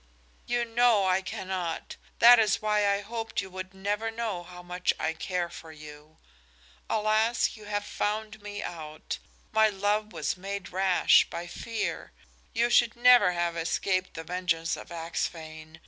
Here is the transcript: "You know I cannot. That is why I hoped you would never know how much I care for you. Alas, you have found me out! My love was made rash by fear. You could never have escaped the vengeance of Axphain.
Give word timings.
"You 0.47 0.65
know 0.65 1.05
I 1.05 1.21
cannot. 1.21 1.95
That 2.17 2.39
is 2.39 2.59
why 2.59 2.87
I 2.91 3.01
hoped 3.01 3.39
you 3.39 3.51
would 3.51 3.71
never 3.75 4.09
know 4.09 4.41
how 4.41 4.63
much 4.63 4.95
I 4.99 5.13
care 5.13 5.47
for 5.47 5.71
you. 5.71 6.17
Alas, 6.89 7.55
you 7.55 7.65
have 7.65 7.85
found 7.85 8.41
me 8.41 8.63
out! 8.63 9.19
My 9.51 9.69
love 9.69 10.11
was 10.11 10.35
made 10.35 10.69
rash 10.71 11.25
by 11.29 11.45
fear. 11.45 12.13
You 12.51 12.71
could 12.71 12.95
never 12.95 13.33
have 13.33 13.55
escaped 13.55 14.15
the 14.15 14.23
vengeance 14.23 14.75
of 14.75 14.91
Axphain. 14.91 15.79